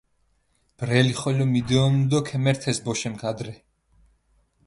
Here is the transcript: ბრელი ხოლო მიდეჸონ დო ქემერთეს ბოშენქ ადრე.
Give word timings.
ბრელი 0.81 1.11
ხოლო 1.19 1.45
მიდეჸონ 1.53 1.93
დო 2.09 2.19
ქემერთეს 2.27 2.77
ბოშენქ 2.85 3.21
ადრე. 3.29 3.53